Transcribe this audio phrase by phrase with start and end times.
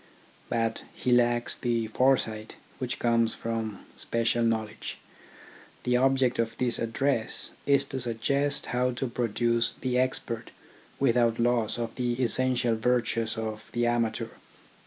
[0.49, 4.97] But he lacks the foresight which comes from special knowledge.
[5.83, 10.49] The ob ject of this address is to suggest how to produce the expert
[10.99, 14.29] without loss of the essential virtues of the amateur.